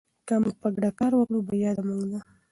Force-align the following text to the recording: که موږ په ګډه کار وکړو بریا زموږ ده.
که 0.27 0.33
موږ 0.43 0.55
په 0.63 0.67
ګډه 0.75 0.91
کار 0.99 1.11
وکړو 1.15 1.45
بریا 1.47 1.71
زموږ 1.77 2.01
ده. 2.11 2.19